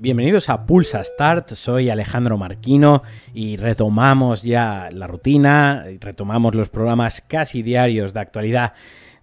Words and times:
Bienvenidos 0.00 0.48
a 0.48 0.64
Pulsa 0.64 1.02
Start, 1.02 1.50
soy 1.50 1.90
Alejandro 1.90 2.38
Marquino 2.38 3.02
y 3.34 3.56
retomamos 3.56 4.42
ya 4.42 4.90
la 4.92 5.08
rutina, 5.08 5.84
retomamos 6.00 6.54
los 6.54 6.68
programas 6.68 7.20
casi 7.20 7.62
diarios 7.62 8.14
de 8.14 8.20
actualidad 8.20 8.74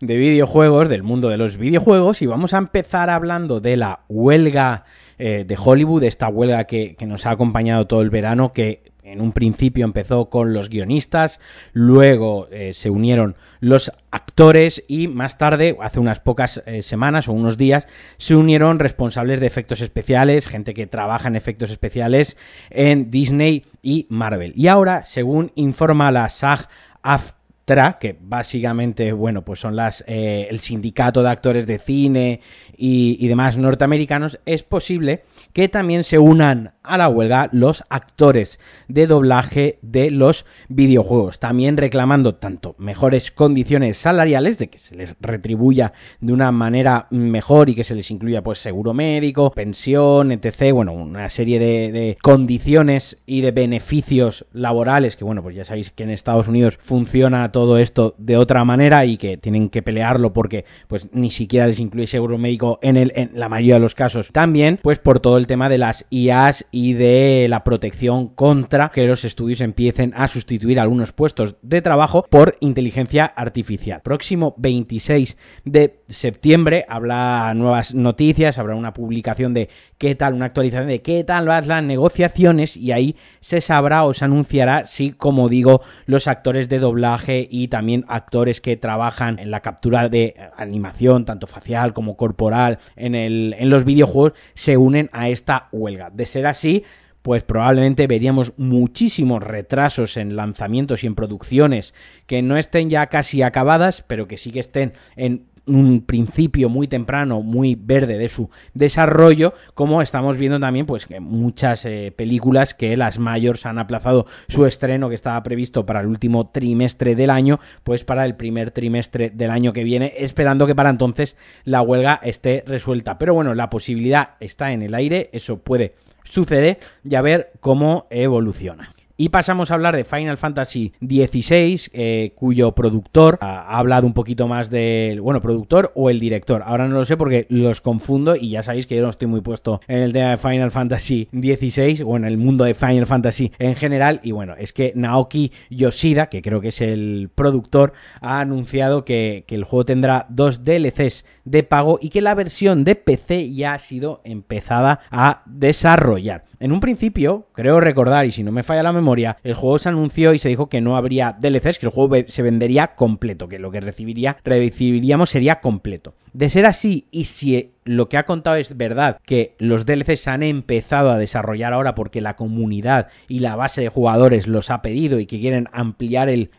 de 0.01 0.17
videojuegos, 0.17 0.89
del 0.89 1.01
mundo 1.01 1.29
de 1.29 1.37
los 1.37 1.55
videojuegos 1.57 2.21
y 2.21 2.25
vamos 2.25 2.53
a 2.53 2.57
empezar 2.57 3.09
hablando 3.09 3.61
de 3.61 3.77
la 3.77 4.01
huelga 4.09 4.83
eh, 5.17 5.45
de 5.47 5.57
Hollywood, 5.57 6.03
esta 6.03 6.27
huelga 6.27 6.65
que, 6.65 6.95
que 6.95 7.05
nos 7.05 7.25
ha 7.25 7.31
acompañado 7.31 7.87
todo 7.87 8.01
el 8.01 8.09
verano, 8.09 8.51
que 8.51 8.91
en 9.05 9.21
un 9.21 9.31
principio 9.31 9.85
empezó 9.85 10.29
con 10.29 10.53
los 10.53 10.69
guionistas, 10.69 11.39
luego 11.73 12.47
eh, 12.51 12.73
se 12.73 12.89
unieron 12.89 13.35
los 13.59 13.91
actores 14.11 14.83
y 14.87 15.07
más 15.07 15.37
tarde, 15.37 15.77
hace 15.79 15.99
unas 15.99 16.19
pocas 16.19 16.63
eh, 16.65 16.81
semanas 16.81 17.29
o 17.29 17.33
unos 17.33 17.57
días, 17.57 17.87
se 18.17 18.35
unieron 18.35 18.79
responsables 18.79 19.39
de 19.39 19.47
efectos 19.47 19.81
especiales, 19.81 20.47
gente 20.47 20.73
que 20.73 20.87
trabaja 20.87 21.27
en 21.27 21.35
efectos 21.35 21.69
especiales 21.69 22.35
en 22.71 23.11
Disney 23.11 23.65
y 23.81 24.07
Marvel. 24.09 24.53
Y 24.55 24.67
ahora, 24.67 25.03
según 25.05 25.51
informa 25.55 26.11
la 26.11 26.29
SAG 26.29 26.67
AFTRA, 27.03 27.99
que 27.99 28.17
básicamente, 28.19 29.13
bueno, 29.13 29.45
pues 29.45 29.59
son 29.59 29.75
las 29.75 30.03
eh, 30.07 30.47
el 30.49 30.59
sindicato 30.59 31.21
de 31.21 31.29
actores 31.29 31.67
de 31.67 31.77
cine 31.77 32.41
y 32.75 33.27
demás 33.27 33.57
norteamericanos, 33.57 34.39
es 34.45 34.63
posible 34.63 35.23
que 35.53 35.69
también 35.69 36.03
se 36.03 36.17
unan 36.17 36.74
a 36.87 36.97
la 36.97 37.09
huelga 37.09 37.49
los 37.51 37.83
actores 37.89 38.59
de 38.87 39.07
doblaje 39.07 39.79
de 39.81 40.11
los 40.11 40.45
videojuegos, 40.69 41.39
también 41.39 41.77
reclamando 41.77 42.35
tanto 42.35 42.75
mejores 42.77 43.31
condiciones 43.31 43.97
salariales, 43.97 44.57
de 44.57 44.69
que 44.69 44.79
se 44.79 44.95
les 44.95 45.15
retribuya 45.19 45.93
de 46.19 46.33
una 46.33 46.51
manera 46.51 47.07
mejor 47.09 47.69
y 47.69 47.75
que 47.75 47.83
se 47.83 47.95
les 47.95 48.11
incluya 48.11 48.43
pues 48.43 48.59
seguro 48.59 48.93
médico, 48.93 49.51
pensión, 49.51 50.31
etc. 50.31 50.73
Bueno, 50.73 50.93
una 50.93 51.29
serie 51.29 51.59
de, 51.59 52.17
condiciones 52.21 53.17
y 53.25 53.41
de 53.41 53.51
beneficios 53.51 54.45
laborales 54.53 55.15
que 55.15 55.23
bueno, 55.23 55.43
pues 55.43 55.55
ya 55.55 55.65
sabéis 55.65 55.91
que 55.91 56.03
en 56.03 56.09
Estados 56.09 56.47
Unidos 56.47 56.77
funciona 56.81 57.51
todo 57.51 57.77
esto 57.77 58.15
de 58.17 58.37
otra 58.37 58.63
manera 58.65 59.05
y 59.05 59.17
que 59.17 59.37
tienen 59.37 59.69
que 59.69 59.81
pelearlo 59.81 60.33
porque 60.33 60.65
pues 60.87 61.09
ni 61.11 61.31
siquiera 61.31 61.67
les 61.67 61.79
incluye 61.79 62.07
seguro 62.07 62.37
médico 62.37 62.79
en, 62.81 62.97
el, 62.97 63.11
en 63.15 63.31
la 63.33 63.49
mayoría 63.49 63.75
de 63.75 63.81
los 63.81 63.95
casos. 63.95 64.29
También 64.31 64.79
pues 64.81 64.99
por 64.99 65.19
todo 65.19 65.37
el 65.37 65.47
tema 65.47 65.69
de 65.69 65.77
las 65.77 66.05
IAs 66.09 66.65
y 66.77 66.91
de 66.91 67.47
la 67.49 67.63
protección 67.63 68.27
contra 68.27 68.89
que 68.89 69.07
los 69.07 69.23
estudios 69.23 69.61
empiecen 69.61 70.11
a 70.13 70.27
sustituir 70.27 70.77
algunos 70.77 71.13
puestos 71.13 71.55
de 71.61 71.81
trabajo 71.81 72.25
por 72.29 72.57
inteligencia 72.59 73.23
artificial. 73.23 74.01
Próximo 74.01 74.55
26 74.57 75.37
de 75.63 76.01
septiembre 76.07 76.85
habrá 76.87 77.53
nuevas 77.53 77.93
noticias, 77.93 78.57
habrá 78.57 78.75
una 78.75 78.93
publicación 78.93 79.53
de 79.53 79.69
qué 79.97 80.15
tal, 80.15 80.33
una 80.33 80.45
actualización 80.45 80.87
de 80.87 81.01
qué 81.01 81.23
tal 81.23 81.47
van 81.47 81.67
las 81.67 81.83
negociaciones 81.83 82.77
y 82.77 82.91
ahí 82.91 83.15
se 83.41 83.61
sabrá 83.61 84.03
o 84.05 84.13
se 84.13 84.25
anunciará 84.25 84.85
si, 84.85 85.11
como 85.11 85.49
digo, 85.49 85.81
los 86.05 86.27
actores 86.27 86.69
de 86.69 86.79
doblaje 86.79 87.47
y 87.49 87.67
también 87.69 88.05
actores 88.07 88.61
que 88.61 88.77
trabajan 88.77 89.39
en 89.39 89.51
la 89.51 89.61
captura 89.61 90.09
de 90.09 90.35
animación, 90.57 91.25
tanto 91.25 91.47
facial 91.47 91.93
como 91.93 92.17
corporal, 92.17 92.79
en, 92.95 93.15
el, 93.15 93.55
en 93.57 93.69
los 93.69 93.85
videojuegos, 93.85 94.33
se 94.53 94.77
unen 94.77 95.09
a 95.13 95.29
esta 95.29 95.69
huelga. 95.71 96.09
De 96.11 96.25
ser 96.25 96.45
así, 96.45 96.83
pues 97.25 97.41
probablemente 97.41 98.05
veríamos 98.05 98.53
muchísimos 98.55 99.41
retrasos 99.41 100.15
en 100.15 100.35
lanzamientos 100.35 101.03
y 101.03 101.07
en 101.07 101.15
producciones 101.15 101.95
que 102.27 102.43
no 102.43 102.55
estén 102.55 102.91
ya 102.91 103.07
casi 103.07 103.41
acabadas, 103.41 104.03
pero 104.05 104.27
que 104.27 104.37
sí 104.37 104.51
que 104.51 104.59
estén 104.59 104.93
en 105.15 105.47
un 105.67 106.01
principio 106.01 106.69
muy 106.69 106.87
temprano, 106.87 107.41
muy 107.41 107.75
verde 107.75 108.17
de 108.17 108.29
su 108.29 108.49
desarrollo, 108.73 109.53
como 109.73 110.01
estamos 110.01 110.37
viendo 110.37 110.59
también, 110.59 110.85
pues 110.85 111.05
que 111.05 111.19
muchas 111.19 111.85
eh, 111.85 112.13
películas 112.15 112.73
que 112.73 112.95
las 112.97 113.19
mayores 113.19 113.65
han 113.65 113.79
aplazado 113.79 114.25
su 114.47 114.65
estreno 114.65 115.09
que 115.09 115.15
estaba 115.15 115.41
previsto 115.43 115.85
para 115.85 116.01
el 116.01 116.07
último 116.07 116.49
trimestre 116.49 117.15
del 117.15 117.29
año, 117.29 117.59
pues 117.83 118.03
para 118.03 118.25
el 118.25 118.35
primer 118.35 118.71
trimestre 118.71 119.29
del 119.29 119.51
año 119.51 119.73
que 119.73 119.83
viene, 119.83 120.13
esperando 120.17 120.67
que 120.67 120.75
para 120.75 120.89
entonces 120.89 121.35
la 121.63 121.81
huelga 121.81 122.19
esté 122.23 122.63
resuelta. 122.65 123.17
Pero 123.17 123.33
bueno, 123.33 123.53
la 123.53 123.69
posibilidad 123.69 124.31
está 124.39 124.71
en 124.71 124.81
el 124.81 124.93
aire, 124.93 125.29
eso 125.33 125.59
puede 125.59 125.95
sucede 126.23 126.79
y 127.03 127.15
a 127.15 127.21
ver 127.21 127.51
cómo 127.59 128.07
evoluciona. 128.09 128.94
Y 129.17 129.29
pasamos 129.29 129.71
a 129.71 129.75
hablar 129.75 129.95
de 129.95 130.03
Final 130.03 130.37
Fantasy 130.37 130.91
XVI, 130.99 131.89
eh, 131.93 132.33
cuyo 132.35 132.73
productor 132.73 133.37
ha, 133.39 133.61
ha, 133.61 133.77
hablado 133.77 134.05
un 134.05 134.13
poquito 134.13 134.49
más 134.49 134.69
del, 134.69 135.21
bueno, 135.21 135.39
productor 135.39 135.93
o 135.95 136.09
el 136.09 136.19
director. 136.19 136.63
Ahora 136.65 136.89
no 136.89 136.95
lo 136.95 137.05
sé 137.05 137.15
porque 137.15 137.45
los 137.49 137.79
confundo 137.79 138.35
y 138.35 138.49
ya 138.49 138.61
sabéis 138.61 138.87
que 138.87 138.97
yo 138.97 139.03
no 139.03 139.09
estoy 139.09 139.29
muy 139.29 139.39
puesto 139.39 139.79
en 139.87 139.99
el 139.99 140.11
tema 140.11 140.31
de 140.31 140.37
Final 140.37 140.69
Fantasy 140.69 141.29
XVI 141.31 142.03
o 142.05 142.17
en 142.17 142.25
el 142.25 142.37
mundo 142.37 142.65
de 142.65 142.73
Final 142.73 143.07
Fantasy 143.07 143.53
en 143.57 143.75
general. 143.75 144.19
Y 144.21 144.33
bueno, 144.33 144.55
es 144.57 144.73
que 144.73 144.91
Naoki 144.95 145.53
Yoshida, 145.69 146.27
que 146.27 146.41
creo 146.41 146.59
que 146.59 146.67
es 146.67 146.81
el 146.81 147.29
productor, 147.33 147.93
ha 148.19 148.41
anunciado 148.41 149.05
que 149.05 149.45
el 149.47 149.63
juego 149.63 149.85
tendrá 149.85 150.25
dos 150.27 150.65
DLCs 150.65 151.23
de 151.45 151.63
pago 151.63 151.99
y 152.01 152.09
que 152.09 152.19
la 152.19 152.35
versión 152.35 152.83
de 152.83 152.95
PC 152.95 153.53
ya 153.53 153.75
ha 153.75 153.79
sido 153.79 154.19
empezada 154.25 154.99
a 155.09 155.43
desarrollar. 155.45 156.43
En 156.59 156.71
un 156.71 156.79
principio, 156.79 157.47
creo 157.53 157.79
recordar, 157.79 158.25
y 158.25 158.31
si 158.31 158.43
no 158.43 158.51
me 158.51 158.63
falla 158.63 158.83
la 158.83 158.93
memoria, 158.93 159.37
el 159.43 159.53
juego 159.53 159.79
se 159.79 159.89
anunció 159.89 160.33
y 160.33 160.39
se 160.39 160.49
dijo 160.49 160.69
que 160.69 160.81
no 160.81 160.97
habría 160.97 161.35
DLCs, 161.39 161.79
que 161.79 161.85
el 161.85 161.91
juego 161.91 162.15
se 162.27 162.41
vendería 162.41 162.95
completo, 162.95 163.47
que 163.47 163.59
lo 163.59 163.71
que 163.71 163.81
recibiría, 163.81 164.37
recibiríamos 164.43 165.29
sería 165.29 165.59
completo. 165.59 166.13
De 166.33 166.49
ser 166.49 166.65
así, 166.65 167.07
y 167.11 167.25
si 167.25 167.74
lo 167.85 168.09
que 168.09 168.17
ha 168.17 168.25
contado 168.25 168.55
es 168.55 168.75
verdad, 168.75 169.19
que 169.25 169.55
los 169.59 169.85
DLCs 169.85 170.19
se 170.19 170.31
han 170.31 170.41
empezado 170.41 171.11
a 171.11 171.19
desarrollar 171.19 171.71
ahora 171.71 171.93
porque 171.93 172.19
la 172.19 172.35
comunidad 172.35 173.09
y 173.27 173.39
la 173.39 173.55
base 173.55 173.81
de 173.81 173.89
jugadores 173.89 174.47
los 174.47 174.71
ha 174.71 174.81
pedido 174.81 175.19
y 175.19 175.27
que 175.27 175.39
quieren 175.39 175.69
ampliar 175.71 176.27
el, 176.27 176.49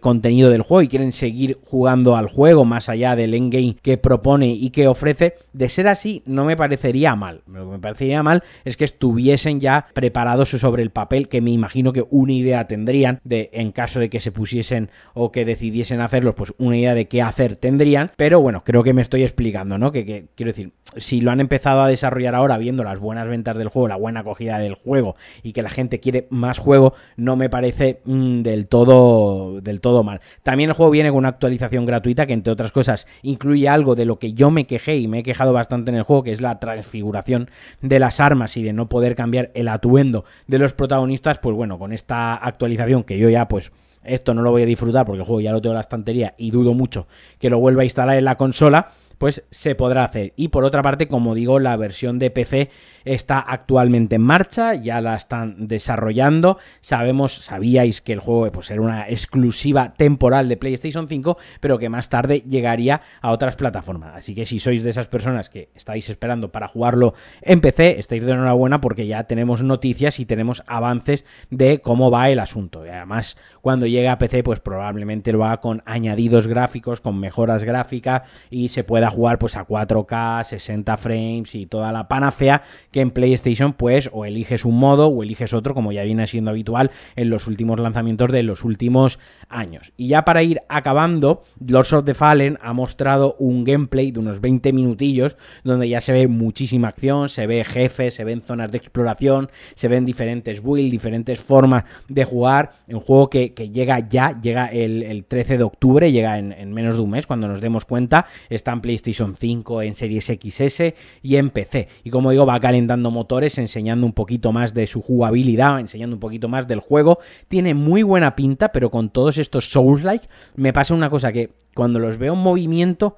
contenido 0.00 0.50
del 0.50 0.62
juego 0.62 0.82
y 0.82 0.88
quieren 0.88 1.12
seguir 1.12 1.58
jugando 1.62 2.16
al 2.16 2.28
juego 2.28 2.64
más 2.64 2.88
allá 2.88 3.14
del 3.14 3.34
endgame 3.34 3.76
que 3.82 3.98
propone 3.98 4.48
y 4.48 4.70
que 4.70 4.88
ofrece, 4.88 5.36
de 5.52 5.68
ser 5.68 5.86
así 5.86 6.22
no 6.26 6.44
me 6.44 6.56
parecería 6.56 7.14
mal. 7.14 7.42
Lo 7.46 7.66
que 7.66 7.72
me 7.72 7.78
parecería 7.78 8.24
mal 8.24 8.42
es 8.64 8.76
que 8.76 8.84
estuviesen 8.84 9.60
ya 9.60 9.86
preparados 9.94 10.50
sobre 10.50 10.82
el 10.82 10.90
papel, 10.90 11.28
que 11.28 11.40
me 11.40 11.52
imagino 11.52 11.92
que 11.92 12.04
una 12.10 12.32
idea 12.32 12.66
tendrían 12.66 13.20
de, 13.22 13.50
en 13.52 13.70
caso 13.70 14.00
de 14.00 14.10
que 14.10 14.18
se 14.18 14.32
pusiesen 14.32 14.90
o 15.14 15.30
que 15.30 15.44
decidiesen 15.44 16.00
hacerlos, 16.00 16.34
pues 16.34 16.52
una 16.58 16.76
idea 16.76 16.94
de 16.94 17.06
qué 17.06 17.22
hacer 17.22 17.54
tendrían, 17.54 18.10
pero 18.16 18.40
bueno, 18.40 18.64
creo 18.64 18.82
que 18.82 18.92
me 18.92 19.02
estoy 19.02 19.22
explicando, 19.22 19.78
¿no? 19.78 19.92
Que 19.92 20.26
quiero 20.34 20.50
decir, 20.50 20.63
si 20.96 21.20
lo 21.20 21.30
han 21.30 21.40
empezado 21.40 21.82
a 21.82 21.88
desarrollar 21.88 22.34
ahora 22.34 22.58
viendo 22.58 22.84
las 22.84 23.00
buenas 23.00 23.26
ventas 23.26 23.56
del 23.56 23.68
juego, 23.68 23.88
la 23.88 23.96
buena 23.96 24.20
acogida 24.20 24.58
del 24.58 24.74
juego 24.74 25.16
y 25.42 25.52
que 25.52 25.62
la 25.62 25.70
gente 25.70 26.00
quiere 26.00 26.26
más 26.30 26.58
juego, 26.58 26.94
no 27.16 27.36
me 27.36 27.50
parece 27.50 28.00
mmm, 28.04 28.42
del 28.42 28.66
todo 28.66 29.60
del 29.60 29.80
todo 29.80 30.02
mal. 30.02 30.20
También 30.42 30.70
el 30.70 30.76
juego 30.76 30.90
viene 30.90 31.10
con 31.10 31.18
una 31.18 31.28
actualización 31.28 31.86
gratuita 31.86 32.26
que 32.26 32.32
entre 32.32 32.52
otras 32.52 32.72
cosas 32.72 33.06
incluye 33.22 33.68
algo 33.68 33.94
de 33.94 34.04
lo 34.04 34.18
que 34.18 34.32
yo 34.32 34.50
me 34.50 34.66
quejé 34.66 34.96
y 34.96 35.08
me 35.08 35.20
he 35.20 35.22
quejado 35.22 35.52
bastante 35.52 35.90
en 35.90 35.96
el 35.96 36.02
juego, 36.02 36.22
que 36.22 36.32
es 36.32 36.40
la 36.40 36.58
transfiguración 36.60 37.50
de 37.80 37.98
las 37.98 38.20
armas 38.20 38.56
y 38.56 38.62
de 38.62 38.72
no 38.72 38.88
poder 38.88 39.16
cambiar 39.16 39.50
el 39.54 39.68
atuendo 39.68 40.24
de 40.46 40.58
los 40.58 40.74
protagonistas, 40.74 41.38
pues 41.38 41.56
bueno, 41.56 41.78
con 41.78 41.92
esta 41.92 42.34
actualización 42.34 43.04
que 43.04 43.18
yo 43.18 43.28
ya 43.28 43.48
pues 43.48 43.72
esto 44.04 44.34
no 44.34 44.42
lo 44.42 44.50
voy 44.50 44.62
a 44.62 44.66
disfrutar 44.66 45.06
porque 45.06 45.20
el 45.20 45.24
juego 45.24 45.40
ya 45.40 45.52
lo 45.52 45.60
tengo 45.60 45.72
en 45.72 45.76
la 45.76 45.80
estantería 45.80 46.34
y 46.36 46.50
dudo 46.50 46.74
mucho 46.74 47.06
que 47.38 47.50
lo 47.50 47.58
vuelva 47.58 47.82
a 47.82 47.84
instalar 47.84 48.18
en 48.18 48.24
la 48.24 48.36
consola, 48.36 48.90
pues 49.18 49.44
se 49.50 49.74
podrá 49.74 50.04
hacer. 50.04 50.32
Y 50.36 50.48
por 50.48 50.64
otra 50.64 50.82
parte, 50.82 51.08
como 51.08 51.34
digo, 51.34 51.58
la 51.60 51.76
versión 51.76 52.18
de 52.18 52.30
PC 52.30 52.70
está 53.04 53.38
actualmente 53.38 54.16
en 54.16 54.22
marcha, 54.22 54.74
ya 54.74 55.00
la 55.00 55.16
están 55.16 55.66
desarrollando. 55.66 56.58
Sabemos, 56.80 57.32
sabíais 57.32 58.00
que 58.00 58.12
el 58.12 58.20
juego 58.20 58.50
pues, 58.52 58.70
era 58.70 58.80
una 58.80 59.08
exclusiva 59.08 59.94
temporal 59.96 60.48
de 60.48 60.56
PlayStation 60.56 61.08
5, 61.08 61.36
pero 61.60 61.78
que 61.78 61.88
más 61.88 62.08
tarde 62.08 62.42
llegaría 62.46 63.02
a 63.20 63.30
otras 63.30 63.56
plataformas. 63.56 64.14
Así 64.14 64.34
que 64.34 64.46
si 64.46 64.60
sois 64.60 64.82
de 64.82 64.90
esas 64.90 65.08
personas 65.08 65.50
que 65.50 65.70
estáis 65.74 66.08
esperando 66.08 66.50
para 66.50 66.68
jugarlo 66.68 67.14
en 67.42 67.60
PC, 67.60 67.98
estáis 67.98 68.24
de 68.24 68.32
enhorabuena 68.32 68.80
porque 68.80 69.06
ya 69.06 69.24
tenemos 69.24 69.62
noticias 69.62 70.18
y 70.20 70.26
tenemos 70.26 70.62
avances 70.66 71.24
de 71.50 71.80
cómo 71.80 72.10
va 72.10 72.30
el 72.30 72.38
asunto. 72.38 72.84
Y 72.84 72.88
además, 72.88 73.36
cuando 73.60 73.86
llegue 73.86 74.08
a 74.08 74.18
PC, 74.18 74.42
pues 74.42 74.60
probablemente 74.60 75.32
lo 75.32 75.44
haga 75.44 75.60
con 75.60 75.82
añadidos 75.86 76.46
gráficos, 76.46 77.00
con 77.00 77.18
mejoras 77.18 77.64
gráficas 77.64 78.22
y 78.50 78.68
se 78.68 78.84
pueda 78.84 79.03
pueda 79.04 79.10
jugar 79.10 79.38
pues 79.38 79.56
a 79.56 79.66
4K, 79.66 80.44
60 80.44 80.96
frames 80.96 81.54
y 81.54 81.66
toda 81.66 81.92
la 81.92 82.08
panacea 82.08 82.62
que 82.90 83.00
en 83.02 83.10
PlayStation 83.10 83.74
pues 83.74 84.08
o 84.12 84.24
eliges 84.24 84.64
un 84.64 84.78
modo 84.78 85.08
o 85.08 85.22
eliges 85.22 85.52
otro 85.52 85.74
como 85.74 85.92
ya 85.92 86.04
viene 86.04 86.26
siendo 86.26 86.50
habitual 86.50 86.90
en 87.16 87.28
los 87.28 87.46
últimos 87.46 87.78
lanzamientos 87.80 88.32
de 88.32 88.42
los 88.42 88.64
últimos 88.64 89.18
años. 89.50 89.92
Y 89.98 90.08
ya 90.08 90.24
para 90.24 90.42
ir 90.42 90.62
acabando, 90.68 91.42
Lords 91.66 91.92
of 91.92 92.04
the 92.06 92.14
Fallen 92.14 92.58
ha 92.62 92.72
mostrado 92.72 93.36
un 93.38 93.64
gameplay 93.64 94.10
de 94.10 94.20
unos 94.20 94.40
20 94.40 94.72
minutillos 94.72 95.36
donde 95.64 95.88
ya 95.88 96.00
se 96.00 96.12
ve 96.12 96.26
muchísima 96.26 96.88
acción, 96.88 97.28
se 97.28 97.46
ve 97.46 97.62
jefes, 97.64 98.14
se 98.14 98.24
ven 98.24 98.40
zonas 98.40 98.70
de 98.72 98.78
exploración, 98.78 99.50
se 99.74 99.88
ven 99.88 100.06
diferentes 100.06 100.62
builds, 100.62 100.90
diferentes 100.90 101.42
formas 101.42 101.84
de 102.08 102.24
jugar. 102.24 102.72
Un 102.88 103.00
juego 103.00 103.28
que, 103.28 103.48
llega 103.70 103.98
ya, 103.98 104.40
llega 104.40 104.66
el, 104.68 105.24
13 105.28 105.58
de 105.58 105.64
octubre, 105.64 106.10
llega 106.10 106.38
en, 106.38 106.52
en 106.52 106.72
menos 106.72 106.96
de 106.96 107.02
un 107.02 107.10
mes 107.10 107.26
cuando 107.26 107.48
nos 107.48 107.60
demos 107.60 107.84
cuenta. 107.84 108.26
Está 108.48 108.72
en 108.72 108.80
PlayStation 108.80 108.93
5, 109.02 109.82
en 109.82 109.94
Series 109.94 110.26
XS 110.26 110.94
y 111.22 111.36
en 111.36 111.50
PC. 111.50 111.88
Y 112.02 112.10
como 112.10 112.30
digo, 112.30 112.46
va 112.46 112.60
calentando 112.60 113.10
motores, 113.10 113.58
enseñando 113.58 114.06
un 114.06 114.12
poquito 114.12 114.52
más 114.52 114.74
de 114.74 114.86
su 114.86 115.02
jugabilidad, 115.02 115.80
enseñando 115.80 116.16
un 116.16 116.20
poquito 116.20 116.48
más 116.48 116.68
del 116.68 116.80
juego. 116.80 117.18
Tiene 117.48 117.74
muy 117.74 118.02
buena 118.02 118.36
pinta, 118.36 118.72
pero 118.72 118.90
con 118.90 119.10
todos 119.10 119.38
estos 119.38 119.70
Souls-like 119.70 120.28
me 120.56 120.72
pasa 120.72 120.94
una 120.94 121.10
cosa 121.10 121.32
que 121.32 121.50
cuando 121.74 121.98
los 121.98 122.18
veo 122.18 122.34
en 122.34 122.40
movimiento 122.40 123.16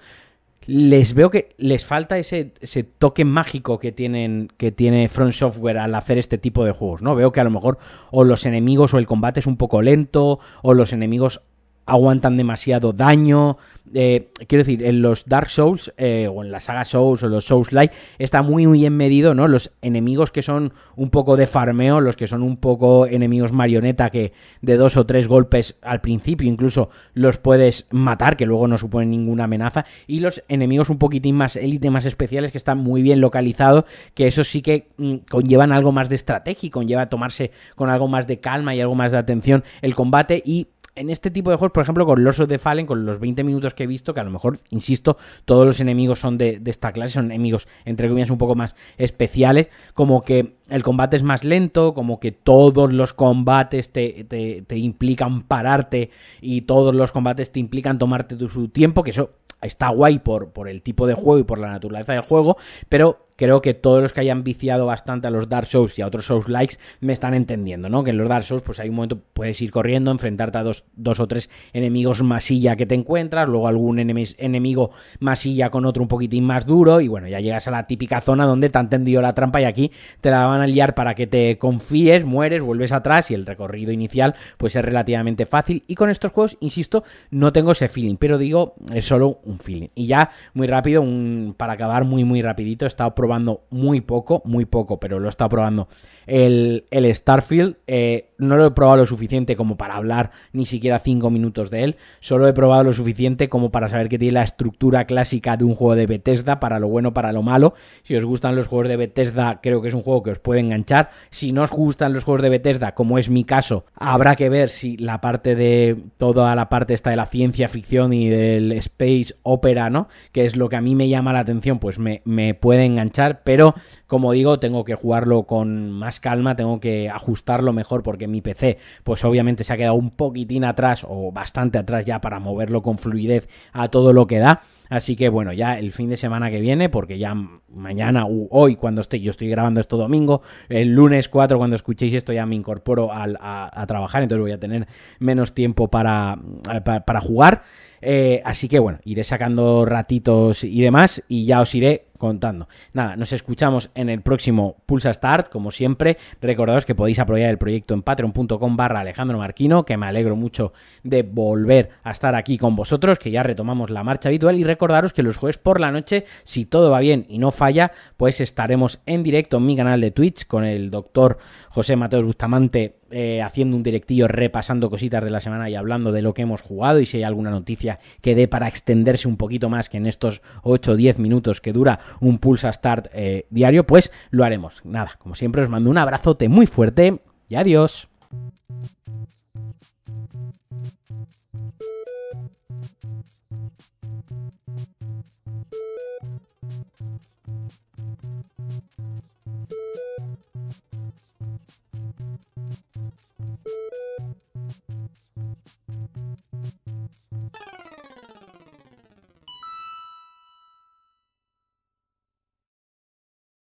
les 0.67 1.14
veo 1.14 1.31
que 1.31 1.55
les 1.58 1.84
falta 1.84 2.19
ese, 2.19 2.52
ese, 2.61 2.82
toque 2.82 3.25
mágico 3.25 3.78
que 3.78 3.93
tienen 3.93 4.49
que 4.56 4.73
tiene 4.73 5.08
Front 5.08 5.32
Software 5.32 5.78
al 5.78 5.94
hacer 5.94 6.19
este 6.19 6.38
tipo 6.38 6.64
de 6.64 6.73
juegos, 6.73 7.02
¿no? 7.02 7.14
Veo 7.14 7.31
que 7.31 7.40
a 7.40 7.44
lo 7.44 7.50
mejor 7.50 7.78
o 8.11 8.25
los 8.25 8.46
enemigos 8.46 8.93
o 8.93 8.99
el 8.99 9.06
combate 9.06 9.40
es 9.40 9.46
un 9.46 9.56
poco 9.56 9.81
lento 9.81 10.40
o 10.62 10.75
los 10.75 10.93
enemigos 10.93 11.40
aguantan 11.87 12.37
demasiado 12.37 12.93
daño. 12.93 13.56
Eh, 13.94 14.31
quiero 14.49 14.65
decir, 14.65 14.85
en 14.85 15.00
los 15.00 15.27
Dark 15.27 15.49
Souls 15.49 15.93
eh, 15.97 16.29
o 16.29 16.43
en 16.43 16.50
la 16.50 16.59
saga 16.59 16.85
Souls 16.85 17.23
o 17.23 17.29
los 17.29 17.44
Souls 17.44 17.73
Light 17.73 17.93
está 18.19 18.43
muy, 18.43 18.67
bien 18.67 18.97
medido, 18.97 19.33
¿no? 19.33 19.47
Los 19.47 19.71
enemigos 19.81 20.33
que 20.33 20.43
son 20.43 20.73
un 20.97 21.11
poco 21.11 21.37
de 21.37 21.47
farmeo, 21.47 22.00
los 22.00 22.17
que 22.17 22.27
son 22.27 22.43
un 22.43 22.56
poco 22.56 23.06
enemigos 23.06 23.53
marioneta 23.53 24.11
que 24.11 24.33
de 24.61 24.77
dos 24.77 24.97
o 24.97 25.06
tres 25.06 25.29
golpes 25.29 25.77
al 25.83 26.00
principio 26.00 26.49
incluso 26.49 26.91
los 27.15 27.38
puedes 27.38 27.87
matar, 27.91 28.37
que 28.37 28.44
luego 28.44 28.67
no 28.67 28.77
suponen 28.77 29.11
ninguna 29.11 29.44
amenaza, 29.44 29.87
y 30.09 30.19
los 30.19 30.43
enemigos 30.49 30.91
un 30.91 30.99
poquitín 30.99 31.37
más 31.37 31.55
élite, 31.55 31.88
más 31.91 32.06
especiales, 32.06 32.50
que 32.50 32.59
están 32.59 32.79
muy 32.79 33.03
bien 33.03 33.21
localizados, 33.21 33.85
que 34.15 34.27
eso 34.27 34.43
sí 34.43 34.62
que 34.62 34.88
mm, 34.97 35.17
conllevan 35.31 35.71
algo 35.71 35.93
más 35.93 36.09
de 36.09 36.17
estrategia, 36.17 36.71
conlleva 36.73 37.06
tomarse 37.06 37.53
con 37.77 37.88
algo 37.88 38.09
más 38.09 38.27
de 38.27 38.41
calma 38.41 38.75
y 38.75 38.81
algo 38.81 38.97
más 38.97 39.12
de 39.12 39.19
atención 39.19 39.62
el 39.81 39.94
combate 39.94 40.43
y 40.44 40.67
en 40.96 41.10
este 41.10 41.31
tipo 41.31 41.50
de 41.50 41.56
juegos, 41.56 41.72
por 41.72 41.82
ejemplo, 41.82 42.06
con 42.06 42.25
Lords 42.25 42.40
of 42.40 42.48
the 42.48 42.58
Fallen, 42.58 42.87
con 42.87 43.04
los 43.04 43.20
20 43.20 43.44
minutos 43.44 43.75
que 43.75 43.84
he 43.84 43.87
visto, 43.87 44.14
que 44.14 44.20
a 44.20 44.25
lo 44.25 44.31
mejor, 44.31 44.58
insisto, 44.70 45.19
todos 45.44 45.66
los 45.66 45.78
enemigos 45.78 46.19
son 46.19 46.38
de, 46.38 46.60
esta 46.64 46.93
clase, 46.93 47.14
son 47.14 47.26
enemigos, 47.26 47.69
entre 47.84 48.08
comillas, 48.08 48.31
un 48.31 48.38
poco 48.38 48.54
más 48.54 48.75
especiales, 48.96 49.69
como 49.94 50.22
que 50.22 50.56
el 50.69 50.82
combate 50.82 51.16
es 51.16 51.22
más 51.22 51.44
lento, 51.44 51.94
como 51.94 52.19
que 52.19 52.32
todos 52.32 52.93
los 52.93 53.12
combates 53.12 53.93
te, 53.93 54.25
te 54.25 54.76
implican 54.78 55.43
pararte 55.43 56.10
y 56.40 56.62
todos 56.62 56.94
los 56.94 57.12
combates 57.12 57.52
te 57.52 57.60
implican 57.60 57.99
tomarte 57.99 58.34
tu, 58.37 58.69
tiempo, 58.69 59.02
que 59.02 59.10
eso 59.10 59.31
está 59.60 59.88
guay 59.90 60.19
por, 60.19 60.50
por 60.50 60.69
el 60.69 60.82
tipo 60.82 61.06
de 61.06 61.14
juego 61.14 61.38
y 61.38 61.44
por 61.44 61.58
la 61.58 61.70
naturaleza 61.70 62.12
del 62.12 62.22
juego, 62.22 62.56
pero 62.88 63.25
creo 63.37 63.62
que 63.62 63.75
todos 63.75 64.03
los 64.03 64.12
que 64.12 64.21
hayan 64.21 64.43
viciado 64.43 64.87
bastante 64.87 65.29
a 65.29 65.31
los 65.31 65.49
Dark 65.49 65.67
Souls 65.67 65.99
y 65.99 66.03
a 66.03 66.06
otros 66.06 66.27
Souls 66.27 66.49
likes 66.49 66.77
me 67.00 67.12
están 67.12 67.35
entendiendo, 67.35 67.88
¿no? 67.88 68.03
Que 68.03 68.11
en 68.11 68.19
los 68.19 68.29
Dark 68.29 68.44
Souls, 68.44 68.62
pues 68.62 68.81
hay 68.81 68.88
un 68.88 68.97
momento 68.97 69.21
puedes 69.33 69.61
ir 69.61 69.71
corriendo, 69.71 70.11
enfrentarte 70.11 70.59
a 70.59 70.62
dos, 70.62 70.85
dos 70.94 71.21
o 71.21 71.29
tres 71.29 71.50
enemigos 71.73 72.23
masilla 72.23 72.77
que 72.77 72.87
te 72.87 72.94
encuentras, 72.94 73.49
luego 73.49 73.69
algún 73.69 73.99
enemigo 73.99 74.91
masilla 75.21 75.71
con 75.71 75.85
otro 75.85 76.03
un 76.03 76.09
poquitín 76.09 76.44
más 76.44 76.67
duro, 76.67 77.00
y 77.00 77.09
bueno, 77.09 77.29
ya 77.29 77.41
llegas 77.41 77.69
a 77.69 77.71
la 77.71 77.87
típica 77.87 78.21
zona 78.21 78.47
donde 78.47 78.71
te 78.71 78.79
han 78.79 78.91
tendido 78.91 79.23
la 79.23 79.35
trampa 79.35 79.61
y 79.61 79.65
aquí 79.65 79.93
te 80.21 80.31
la 80.31 80.47
van 80.47 80.61
a 80.61 80.67
liar 80.67 80.94
para 80.94 81.15
que 81.15 81.27
te 81.27 81.59
confíes, 81.59 82.25
mueres, 82.25 82.62
vuelves 82.62 82.93
atrás 82.93 83.31
y 83.31 83.35
el 83.35 83.47
recorrido 83.47 83.93
inicial 83.93 84.35
pues 84.56 84.77
es 84.77 84.85
relativamente 84.85 85.47
fácil. 85.47 85.85
Y 85.87 85.94
con 85.94 86.11
estos 86.11 86.33
juegos, 86.33 86.56
insisto, 86.61 87.05
no 87.31 87.53
tengo 87.53 87.73
ese 87.73 87.88
feeling, 87.88 88.17
pero 88.17 88.38
digo, 88.38 88.75
es 88.93 89.05
solo 89.05 89.41
un 89.44 89.59
feeling. 89.59 89.88
Y 89.94 90.06
ya 90.06 90.31
muy 90.55 90.67
rápido, 90.67 91.03
un, 91.03 91.55
para 91.56 91.75
acabar 91.75 92.05
muy 92.05 92.25
muy 92.25 92.43
rapidito, 92.43 92.85
he 92.85 92.88
estado 92.88 93.15
probando 93.15 93.25
muy 93.70 94.00
poco, 94.00 94.43
muy 94.44 94.64
poco, 94.64 94.99
pero 95.00 95.19
lo 95.19 95.28
estado 95.28 95.50
probando 95.50 95.88
el, 96.26 96.84
el 96.90 97.12
Starfield. 97.14 97.76
Eh, 97.87 98.28
no 98.38 98.56
lo 98.56 98.67
he 98.67 98.70
probado 98.73 98.99
lo 98.99 99.06
suficiente 99.06 99.56
como 99.56 99.76
para 99.76 99.96
hablar 99.96 100.31
ni 100.52 100.67
siquiera 100.67 100.99
5 100.99 101.31
minutos 101.31 101.70
de 101.70 101.84
él. 101.84 101.96
Solo 102.20 102.46
he 102.49 102.52
probado 102.52 102.84
lo 102.84 102.93
suficiente 102.93 103.49
como 103.49 103.70
para 103.70 103.88
saber 103.88 104.08
que 104.08 104.19
tiene 104.19 104.34
la 104.34 104.43
estructura 104.43 105.06
clásica 105.06 105.56
de 105.56 105.64
un 105.64 105.75
juego 105.75 105.96
de 105.96 106.06
Bethesda, 106.06 106.61
para 106.61 106.78
lo 106.78 106.88
bueno, 106.88 107.14
para 107.14 107.32
lo 107.32 107.43
malo. 107.43 107.75
Si 108.02 108.14
os 108.14 108.25
gustan 108.25 108.56
los 108.56 108.67
juegos 108.67 108.88
de 108.88 108.96
Bethesda, 108.96 109.61
creo 109.62 109.81
que 109.81 109.88
es 109.88 109.94
un 109.94 110.02
juego 110.02 110.23
que 110.23 110.31
os 110.31 110.38
puede 110.38 110.61
enganchar. 110.61 111.11
Si 111.31 111.52
no 111.52 111.62
os 111.62 111.70
gustan 111.70 112.12
los 112.12 112.25
juegos 112.25 112.43
de 112.43 112.50
Bethesda, 112.50 112.94
como 112.94 113.19
es 113.19 113.31
mi 113.31 113.44
caso, 113.44 113.84
habrá 113.94 114.37
que 114.37 114.49
ver 114.49 114.70
si 114.70 114.96
la 114.96 115.20
parte 115.20 115.55
de 115.55 115.96
toda 116.19 116.55
la 116.55 116.69
parte 116.69 116.94
esta 116.94 117.11
de 117.11 117.17
la 117.17 117.26
ciencia 117.26 117.69
ficción 117.69 118.12
y 118.12 118.28
del 118.28 118.73
space 118.73 119.34
opera, 119.43 119.90
¿no? 119.90 120.08
Que 120.32 120.44
es 120.44 120.56
lo 120.56 120.69
que 120.69 120.76
a 120.76 120.81
mí 120.81 120.94
me 120.94 121.08
llama 121.08 121.32
la 121.32 121.40
atención, 121.40 121.78
pues 121.78 121.99
me, 121.99 122.23
me 122.25 122.55
puede 122.55 122.84
enganchar. 122.84 123.43
Pero, 123.44 123.75
como 124.06 124.32
digo, 124.32 124.58
tengo 124.58 124.84
que 124.84 124.94
jugarlo 124.94 125.44
con 125.44 125.90
más 125.90 126.15
calma, 126.20 126.56
tengo 126.56 126.80
que 126.80 127.08
ajustarlo 127.08 127.72
mejor 127.72 128.02
porque 128.02 128.28
mi 128.28 128.40
PC, 128.40 128.78
pues 129.04 129.24
obviamente 129.24 129.64
se 129.64 129.72
ha 129.72 129.76
quedado 129.76 129.94
un 129.94 130.10
poquitín 130.10 130.64
atrás 130.64 131.06
o 131.08 131.32
bastante 131.32 131.78
atrás 131.78 132.04
ya 132.04 132.20
para 132.20 132.40
moverlo 132.40 132.82
con 132.82 132.98
fluidez 132.98 133.48
a 133.72 133.88
todo 133.88 134.12
lo 134.12 134.26
que 134.26 134.38
da. 134.38 134.62
Así 134.88 135.16
que 135.16 135.28
bueno, 135.28 135.52
ya 135.52 135.78
el 135.78 135.92
fin 135.92 136.08
de 136.08 136.16
semana 136.16 136.50
que 136.50 136.60
viene, 136.60 136.88
porque 136.88 137.18
ya 137.18 137.34
mañana 137.68 138.26
u 138.26 138.48
hoy 138.50 138.76
cuando 138.76 139.00
estoy, 139.00 139.20
yo 139.20 139.30
estoy 139.30 139.48
grabando 139.48 139.80
esto 139.80 139.96
domingo, 139.96 140.42
el 140.68 140.94
lunes 140.94 141.28
4 141.28 141.58
cuando 141.58 141.76
escuchéis 141.76 142.14
esto 142.14 142.32
ya 142.32 142.46
me 142.46 142.54
incorporo 142.54 143.10
a, 143.12 143.84
trabajar, 143.86 144.22
entonces 144.22 144.42
voy 144.42 144.52
a 144.52 144.60
tener 144.60 144.86
menos 145.18 145.54
tiempo 145.54 145.88
para, 145.88 146.38
para, 146.84 147.20
jugar. 147.20 147.62
Eh, 148.08 148.41
así 148.44 148.69
que 148.69 148.79
bueno, 148.79 149.00
iré 149.03 149.25
sacando 149.25 149.85
ratitos 149.85 150.62
y 150.62 150.81
demás 150.81 151.25
y 151.26 151.44
ya 151.44 151.61
os 151.61 151.75
iré 151.75 152.06
contando. 152.17 152.69
Nada, 152.93 153.17
nos 153.17 153.32
escuchamos 153.32 153.91
en 153.97 154.08
el 154.08 154.23
próximo 154.23 154.76
Pulsa 154.87 155.12
Start, 155.12 155.49
como 155.49 155.73
siempre. 155.73 156.17
Recordaos 156.41 156.85
que 156.85 156.94
podéis 156.94 157.19
apoyar 157.19 157.50
el 157.50 157.58
proyecto 157.58 157.94
en 157.94 158.03
patreon.com 158.03 158.76
barra 158.76 159.00
Alejandro 159.00 159.38
Marquino, 159.38 159.85
que 159.85 159.97
me 159.97 160.06
alegro 160.06 160.37
mucho 160.37 160.73
de 161.03 161.25
volver 161.25 161.91
a 162.05 162.12
estar 162.12 162.37
aquí 162.37 162.58
con 162.58 162.76
vosotros, 162.76 163.19
que 163.19 163.32
ya 163.32 163.43
retomamos 163.43 163.91
la 163.91 164.05
marcha 164.05 164.29
habitual. 164.29 164.55
Y 164.55 164.62
recordaros 164.62 165.12
que 165.12 165.25
los 165.25 165.37
jueves 165.37 165.59
por 165.59 165.81
la 165.81 165.91
noche, 165.91 166.26
si 166.44 166.64
todo 166.64 166.93
va 166.93 167.00
bien 167.00 167.26
y 167.29 167.38
no 167.38 167.50
falla, 167.50 167.91
pues 168.17 168.41
estaremos 168.41 169.00
en 169.06 169.25
directo 169.25 169.56
en 169.56 169.67
mi 169.67 169.76
canal 169.76 170.00
de 170.00 170.12
Twitch 170.12 170.47
con 170.47 170.64
el 170.64 170.93
doctor 170.93 171.38
José 171.70 171.97
Mateo 171.97 172.23
Bustamante 172.23 172.94
eh, 173.11 173.43
haciendo 173.43 173.76
un 173.76 173.82
directillo 173.82 174.29
repasando 174.29 174.91
cositas 174.91 175.23
de 175.23 175.31
la 175.31 175.41
semana 175.41 175.70
y 175.70 175.75
hablando 175.75 176.12
de 176.12 176.23
lo 176.23 176.35
que 176.35 176.43
hemos 176.43 176.62
jugado 176.62 177.00
y 177.00 177.06
si 177.06 177.19
hay 177.19 177.23
alguna 177.23 177.50
noticia 177.50 177.99
que 178.20 178.35
dé 178.35 178.49
para 178.49 178.69
extenderse 178.69 179.29
un 179.29 179.37
poquito 179.37 179.69
más 179.69 179.88
que 179.88 179.97
en 179.97 180.06
estos 180.06 180.43
8 180.62 180.93
o 180.93 180.97
10 180.97 181.19
minutos 181.19 181.61
que 181.61 181.73
dura 181.73 182.00
un 182.20 182.38
Pulsa 182.38 182.73
Start 182.73 183.08
eh, 183.12 183.47
diario, 183.50 183.87
pues 183.87 184.12
lo 184.31 184.44
haremos. 184.44 184.81
Nada, 184.85 185.12
como 185.19 185.35
siempre 185.35 185.62
os 185.62 185.69
mando 185.69 185.91
un 185.91 185.99
abrazote 185.99 186.49
muy 186.49 186.67
fuerte 186.67 187.20
y 187.49 187.55
adiós. 187.55 188.08